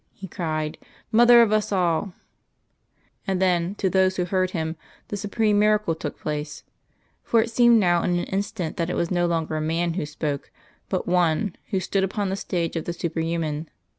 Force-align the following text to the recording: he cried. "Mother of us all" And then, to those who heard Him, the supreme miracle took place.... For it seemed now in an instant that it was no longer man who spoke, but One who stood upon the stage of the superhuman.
he 0.15 0.27
cried. 0.27 0.79
"Mother 1.11 1.43
of 1.43 1.51
us 1.51 1.71
all" 1.71 2.13
And 3.27 3.39
then, 3.39 3.75
to 3.75 3.87
those 3.87 4.15
who 4.17 4.25
heard 4.25 4.49
Him, 4.49 4.75
the 5.09 5.15
supreme 5.15 5.59
miracle 5.59 5.93
took 5.93 6.19
place.... 6.19 6.63
For 7.23 7.39
it 7.39 7.51
seemed 7.51 7.79
now 7.79 8.01
in 8.01 8.17
an 8.17 8.25
instant 8.25 8.77
that 8.77 8.89
it 8.89 8.95
was 8.95 9.11
no 9.11 9.27
longer 9.27 9.61
man 9.61 9.93
who 9.93 10.07
spoke, 10.07 10.49
but 10.89 11.07
One 11.07 11.55
who 11.69 11.79
stood 11.79 12.03
upon 12.03 12.29
the 12.29 12.35
stage 12.35 12.75
of 12.75 12.85
the 12.85 12.93
superhuman. 12.93 13.69